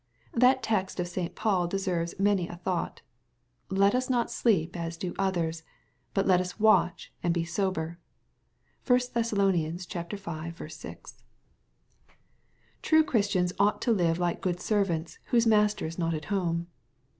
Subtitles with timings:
[0.33, 1.35] That text of St.
[1.35, 3.03] Paul deserves many a thought:
[3.69, 5.61] *^ let us not sleep as do others;
[6.15, 7.97] but let us watch and be sober/'
[8.87, 9.29] (1 Thess.
[9.29, 10.67] v.
[10.67, 11.23] 6.)
[12.05, 16.65] \ True Christians ought to live like good servants, whose master is not at home.